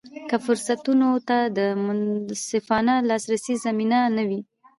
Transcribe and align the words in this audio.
که 0.29 0.35
فرصتونو 0.45 1.09
ته 1.27 1.37
د 1.57 1.59
منصفانه 1.85 2.93
لاسرسي 3.09 3.55
زمینه 3.63 3.99
نه 4.15 4.23
وي. 4.29 4.41